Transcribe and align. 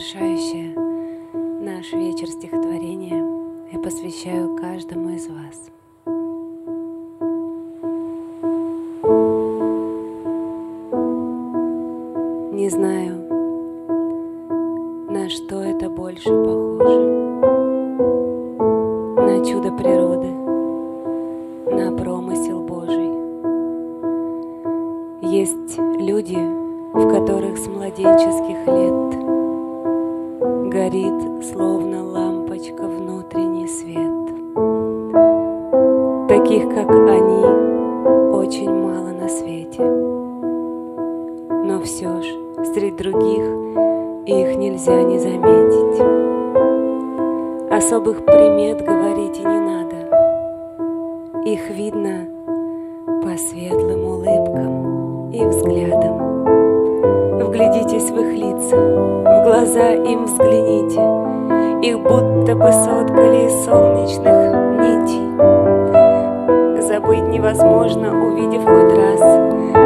завершающее 0.00 0.74
наш 1.60 1.92
вечер 1.92 2.26
стихотворения 2.26 3.22
я 3.70 3.78
посвящаю 3.80 4.56
каждому 4.56 5.10
из 5.10 5.28
вас. 5.28 5.68
Не 12.54 12.70
знаю, 12.70 13.28
на 15.10 15.28
что 15.28 15.60
это 15.60 15.90
больше 15.90 16.30
похоже. 16.30 17.00
На 19.16 19.44
чудо 19.44 19.70
природы, 19.72 20.30
на 21.76 21.94
промысел 21.94 22.62
Божий. 22.62 23.10
Есть 25.30 25.78
люди, 25.78 26.38
в 26.94 27.06
которых 27.10 27.58
с 27.58 27.66
младенческих 27.68 28.66
лет 28.66 29.39
горит, 30.70 31.44
словно 31.52 32.04
лампочка, 32.04 32.84
внутренний 32.84 33.66
свет. 33.66 34.08
Таких, 36.28 36.68
как 36.68 36.88
они, 36.88 37.44
очень 38.32 38.70
мало 38.70 39.10
на 39.10 39.28
свете. 39.28 39.82
Но 41.64 41.80
все 41.82 42.22
ж, 42.22 42.26
среди 42.72 42.96
других 42.96 43.42
их 44.26 44.56
нельзя 44.56 45.02
не 45.02 45.18
заметить. 45.18 46.00
Особых 47.72 48.24
примет 48.24 48.84
говорить 48.86 49.38
и 49.38 49.44
не 49.44 49.60
надо. 49.60 49.96
Их 51.46 51.68
видно 51.70 52.28
по 53.24 53.36
светлым 53.36 54.04
улыбкам 54.04 55.30
и 55.32 55.44
взглядам. 55.44 56.30
Вглядитесь 57.44 58.10
в 58.10 58.20
их 58.20 58.38
лица, 58.38 58.76
глаза 59.42 59.92
им 59.92 60.24
взгляните, 60.24 61.00
Их 61.82 61.98
будто 62.00 62.54
бы 62.54 62.70
соткали 62.72 63.48
солнечных 63.64 64.54
нитей. 64.80 65.26
Забыть 66.82 67.28
невозможно, 67.28 68.10
увидев 68.24 68.62
хоть 68.64 68.92
раз 68.96 69.20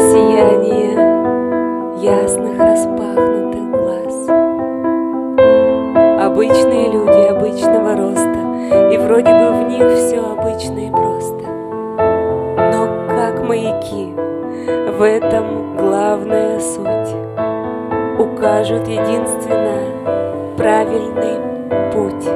Сияние 0.00 0.92
ясных 2.02 2.58
распахнутых 2.58 3.70
глаз. 3.70 4.28
Обычные 6.26 6.90
люди 6.90 7.28
обычного 7.28 7.96
роста, 7.96 8.40
И 8.92 8.98
вроде 8.98 9.32
бы 9.32 9.52
в 9.52 9.68
них 9.68 9.92
все 9.96 10.20
обычно 10.20 10.78
и 10.78 10.90
просто. 10.90 11.44
Но 12.56 12.88
как 13.08 13.42
маяки, 13.48 14.14
в 14.98 15.02
этом 15.02 15.57
укажут 18.38 18.86
единственно 18.86 20.56
правильный 20.56 21.40
путь. 21.92 22.28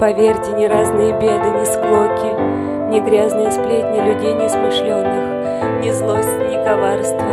Поверьте, 0.00 0.52
ни 0.52 0.64
разные 0.64 1.12
беды, 1.12 1.50
ни 1.50 1.64
склоки, 1.64 2.90
ни 2.90 3.00
грязные 3.00 3.50
сплетни 3.50 4.00
людей 4.00 4.32
несмышленных, 4.32 5.84
ни 5.84 5.90
злость, 5.90 6.38
ни 6.48 6.64
коварство, 6.64 7.26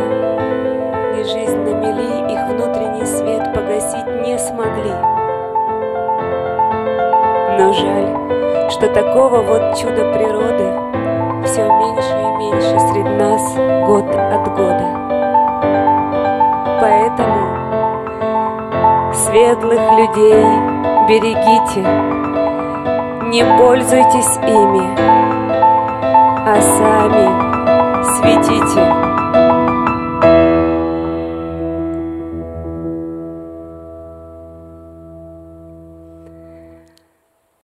ни 1.15 1.23
жизнь 1.23 1.57
на 1.57 1.73
мели 1.73 2.33
их 2.33 2.49
внутренний 2.49 3.05
свет 3.05 3.53
погасить 3.53 4.27
не 4.27 4.37
смогли. 4.37 4.93
Но 7.59 7.71
жаль, 7.71 8.69
что 8.69 8.87
такого 8.93 9.41
вот 9.41 9.77
чуда 9.77 10.11
природы 10.11 11.45
все 11.45 11.63
меньше 11.63 12.11
и 12.11 12.37
меньше 12.39 12.79
среди 12.91 13.09
нас 13.09 13.55
год 13.87 14.13
от 14.13 14.47
года. 14.57 14.92
Светлых 19.33 19.79
людей 19.97 20.45
берегите, 21.09 21.81
не 23.31 23.43
пользуйтесь 23.57 24.37
ими, 24.37 24.95
а 26.45 26.61
сами 26.61 28.13
светите. 28.19 29.02